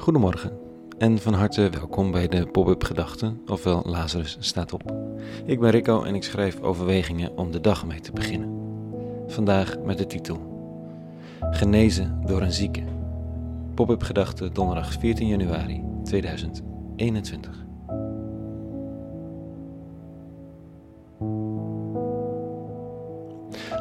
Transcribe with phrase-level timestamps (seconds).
[0.00, 0.52] Goedemorgen
[0.98, 4.94] en van harte welkom bij de Pop-up Gedachten, ofwel Lazarus staat op.
[5.46, 8.50] Ik ben Rico en ik schrijf overwegingen om de dag mee te beginnen.
[9.26, 10.38] Vandaag met de titel
[11.40, 12.82] Genezen door een zieke.
[13.74, 17.64] Pop-up Gedachten donderdag 14 januari 2021.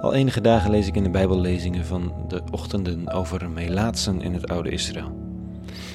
[0.00, 4.48] Al enige dagen lees ik in de Bijbellezingen van de ochtenden over melaatsen in het
[4.48, 5.23] oude Israël.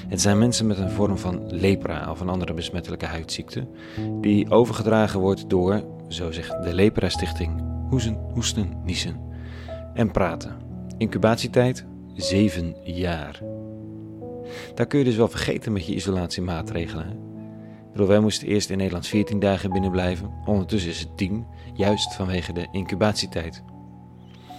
[0.08, 3.66] Het zijn mensen met een vorm van lepra of een andere besmettelijke huidziekte,
[4.20, 9.20] die overgedragen wordt door, zo zegt de Lepra-stichting, hoesten, hoesten, niezen
[9.94, 10.56] en praten.
[10.98, 13.40] Incubatietijd 7 jaar.
[14.74, 17.08] Daar kun je dus wel vergeten met je isolatiemaatregelen.
[17.90, 20.30] Ik bedoel, wij moesten eerst in Nederland 14 dagen binnen blijven.
[20.46, 23.62] Ondertussen is het 10, juist vanwege de incubatietijd.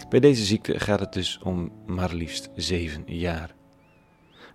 [0.10, 3.56] Bij deze ziekte gaat het dus om maar liefst 7 jaar.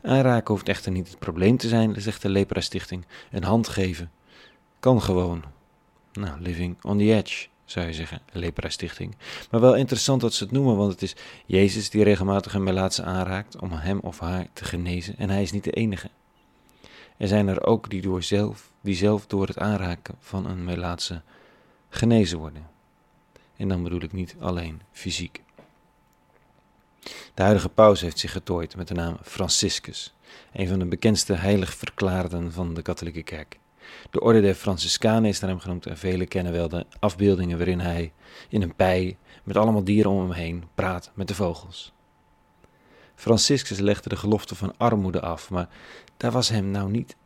[0.03, 3.05] Aanraken hoeft echter niet het probleem te zijn, zegt de Lepra Stichting.
[3.31, 4.11] Een hand geven
[4.81, 5.43] kan gewoon.
[6.13, 9.17] Nou, living on the edge, zou je zeggen, Lepra Stichting.
[9.51, 13.03] Maar wel interessant dat ze het noemen, want het is Jezus die regelmatig een melaatse
[13.03, 15.17] aanraakt om hem of haar te genezen.
[15.19, 16.11] En hij is niet de enige.
[17.17, 21.23] Er zijn er ook die, door zelf, die zelf door het aanraken van een melaatse
[21.89, 22.67] genezen worden.
[23.57, 25.43] En dan bedoel ik niet alleen fysiek.
[27.35, 30.15] De huidige paus heeft zich getooid met de naam Franciscus,
[30.53, 33.59] een van de bekendste heilig verklaarden van de katholieke kerk.
[34.11, 37.81] De orde der Franciscanen is naar hem genoemd en velen kennen wel de afbeeldingen waarin
[37.81, 38.13] hij
[38.49, 41.93] in een pij met allemaal dieren om hem heen praat met de vogels.
[43.15, 45.69] Franciscus legde de gelofte van armoede af, maar
[46.17, 47.17] daar was hem nou niet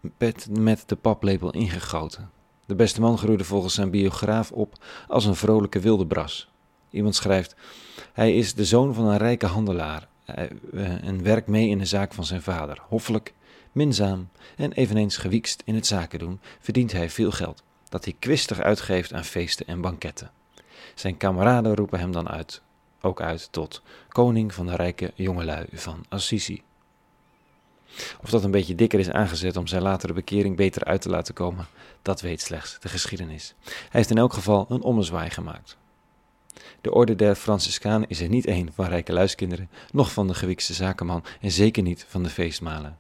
[0.51, 2.31] met de paplepel ingegoten.
[2.67, 6.51] De beste man groeide volgens zijn biograaf op als een vrolijke wildebras.
[6.91, 7.55] Iemand schrijft:
[8.13, 10.45] Hij is de zoon van een rijke handelaar eh,
[11.07, 12.79] en werkt mee in de zaak van zijn vader.
[12.89, 13.35] Hoffelijk,
[13.73, 18.61] minzaam en eveneens gewiekst in het zaken doen, verdient hij veel geld, dat hij kwistig
[18.61, 20.31] uitgeeft aan feesten en banketten.
[20.95, 22.63] Zijn kameraden roepen hem dan uit,
[23.01, 26.63] ook uit tot koning van de rijke jongelui van Assisi.
[28.23, 31.35] Of dat een beetje dikker is aangezet om zijn latere bekering beter uit te laten
[31.35, 31.67] komen,
[32.03, 33.55] dat weet slechts de geschiedenis.
[33.65, 35.77] Hij heeft in elk geval een ommezwaai gemaakt.
[36.81, 40.75] De orde der Franciscanen is er niet één van rijke luiskinderen, noch van de gewiekste
[40.75, 42.99] zakenman en zeker niet van de feestmalen.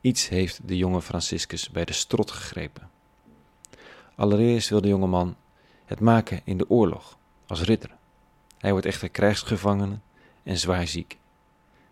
[0.00, 2.90] Iets heeft de jonge Franciscus bij de strot gegrepen.
[4.16, 5.36] Allereerst wil de jonge man
[5.84, 7.90] het maken in de oorlog, als ridder.
[8.58, 9.98] Hij wordt echter krijgsgevangene
[10.42, 11.18] en zwaar ziek.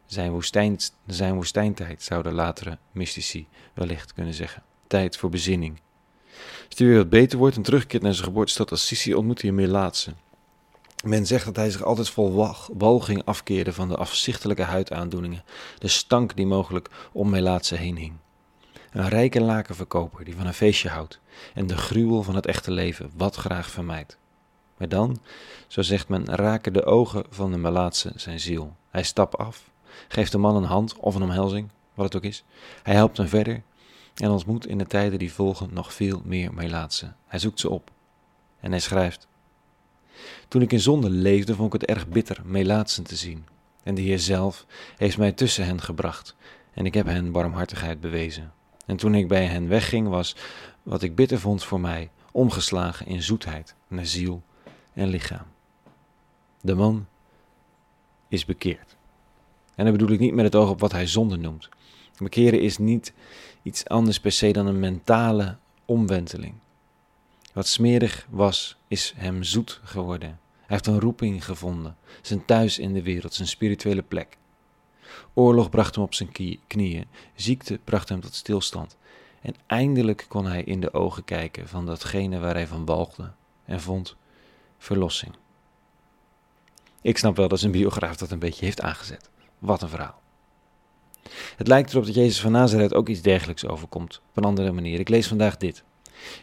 [0.07, 0.77] Zijn, woestijn,
[1.07, 4.63] zijn woestijntijd zouden latere mystici wellicht kunnen zeggen.
[4.87, 5.81] Tijd voor bezinning.
[6.69, 9.57] Als hij weer wat beter wordt en terugkeert naar zijn geboortestad Assisi, ontmoet hij een
[9.57, 10.15] Melaatse.
[11.05, 15.45] Men zegt dat hij zich altijd vol walging afkeerde van de afzichtelijke huidaandoeningen,
[15.79, 18.13] de stank die mogelijk om Melaatse heen hing.
[18.91, 21.21] Een rijke lakenverkoper die van een feestje houdt
[21.55, 24.19] en de gruwel van het echte leven wat graag vermijdt.
[24.77, 25.19] Maar dan,
[25.67, 28.77] zo zegt men, raken de ogen van de Melaatse zijn ziel.
[28.91, 29.71] Hij stapt af,
[30.09, 32.45] geeft de man een hand of een omhelzing, wat het ook is.
[32.83, 33.63] Hij helpt hem verder
[34.15, 37.13] en ontmoet in de tijden die volgen nog veel meer Melaatse.
[37.27, 37.91] Hij zoekt ze op
[38.61, 39.27] en hij schrijft.
[40.49, 43.45] Toen ik in zonde leefde, vond ik het erg bitter Melaatsen te zien.
[43.83, 44.67] En de Heer zelf
[44.97, 46.37] heeft mij tussen hen gebracht
[46.75, 48.53] en ik heb hen barmhartigheid bewezen.
[48.87, 50.37] En toen ik bij hen wegging, was
[50.83, 54.43] wat ik bitter vond voor mij omgeslagen in zoetheid naar ziel
[54.93, 55.47] en lichaam.
[56.61, 57.07] De man
[58.29, 58.97] is bekeerd.
[59.75, 61.69] En dat bedoel ik niet met het oog op wat hij zonde noemt.
[62.19, 63.13] Bekeren is niet
[63.63, 66.55] iets anders per se dan een mentale omwenteling.
[67.55, 70.29] Wat smerig was, is hem zoet geworden.
[70.29, 74.37] Hij heeft een roeping gevonden, zijn thuis in de wereld, zijn spirituele plek.
[75.35, 76.33] Oorlog bracht hem op zijn
[76.67, 78.97] knieën, ziekte bracht hem tot stilstand.
[79.41, 83.33] En eindelijk kon hij in de ogen kijken van datgene waar hij van walgde
[83.65, 84.17] en vond
[84.79, 85.35] verlossing.
[87.03, 89.31] Ik snap wel dat zijn biograaf dat een beetje heeft aangezet.
[89.59, 90.23] Wat een verhaal.
[91.57, 95.01] Het lijkt erop dat Jezus van Nazareth ook iets dergelijks overkomt, op een andere manier.
[95.01, 95.85] Ik lees vandaag dit.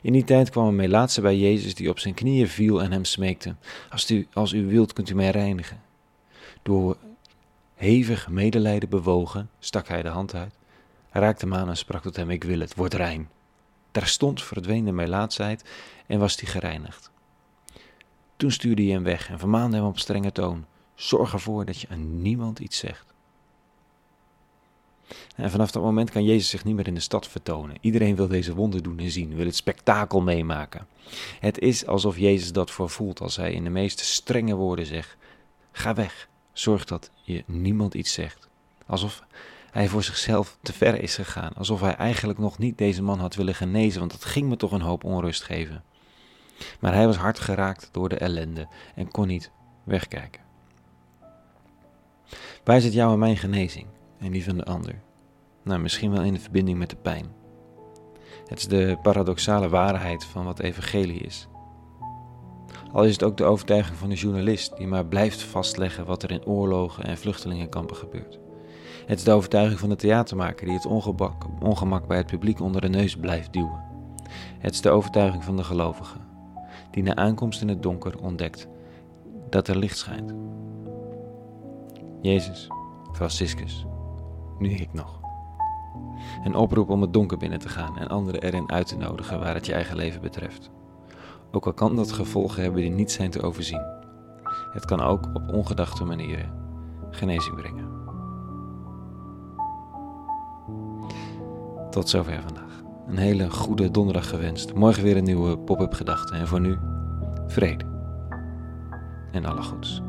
[0.02, 3.06] In die tijd kwam een Melaatse bij Jezus die op zijn knieën viel en hem
[3.06, 3.56] smeekte:
[3.90, 5.82] Als u, als u wilt, kunt u mij reinigen.
[6.62, 6.98] Door
[7.76, 10.56] hevig medelijden bewogen, stak hij de hand uit,
[11.12, 13.30] raakte hem aan en sprak tot hem: Ik wil het, word rein.
[13.92, 15.64] Terstond verdween de Melaatsheid
[16.08, 17.12] en was hij gereinigd.
[18.36, 21.88] Toen stuurde hij hem weg en vermaande hem op strenge toon: Zorg ervoor dat je
[21.90, 23.11] aan niemand iets zegt.
[25.36, 27.78] En vanaf dat moment kan Jezus zich niet meer in de stad vertonen.
[27.82, 30.88] Iedereen wil deze wonder doen en zien, wil het spektakel meemaken.
[31.40, 35.18] Het is alsof Jezus dat voorvoelt als hij in de meest strenge woorden zegt:
[35.72, 38.50] Ga weg, zorg dat je niemand iets zegt.
[38.86, 39.24] Alsof
[39.72, 43.36] hij voor zichzelf te ver is gegaan, alsof hij eigenlijk nog niet deze man had
[43.36, 45.84] willen genezen, want dat ging me toch een hoop onrust geven.
[46.80, 49.52] Maar hij was hard geraakt door de ellende en kon niet
[49.84, 50.42] wegkijken.
[52.64, 53.88] Waar zit jouw en mijn genezing
[54.22, 55.02] en die van de ander?
[55.64, 57.26] Nou, misschien wel in de verbinding met de pijn.
[58.46, 61.48] Het is de paradoxale waarheid van wat evangelie is.
[62.92, 66.32] Al is het ook de overtuiging van de journalist die maar blijft vastleggen wat er
[66.32, 68.40] in oorlogen en vluchtelingenkampen gebeurt.
[69.06, 72.82] Het is de overtuiging van de theatermaker die het ongemak, ongemak bij het publiek onder
[72.82, 73.84] de neus blijft duwen.
[74.60, 76.18] Het is de overtuiging van de gelovige
[76.92, 78.68] die na aankomst in het donker ontdekt
[79.50, 80.34] dat er licht schijnt.
[82.22, 82.68] Jezus,
[83.12, 83.86] Franciscus,
[84.62, 85.20] nu ik nog.
[86.44, 89.54] Een oproep om het donker binnen te gaan en anderen erin uit te nodigen waar
[89.54, 90.70] het je eigen leven betreft.
[91.52, 93.86] Ook al kan dat gevolgen hebben die niet zijn te overzien.
[94.72, 96.60] Het kan ook op ongedachte manieren
[97.12, 97.90] genezing brengen.
[101.90, 102.82] Tot zover vandaag.
[103.08, 104.74] Een hele goede donderdag gewenst.
[104.74, 106.36] Morgen weer een nieuwe pop-up gedachte.
[106.36, 106.78] En voor nu,
[107.48, 107.86] vrede.
[109.32, 110.02] En alle goeds.